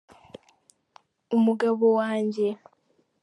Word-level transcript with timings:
umugabo 1.37 1.85
wanjye 1.97 2.47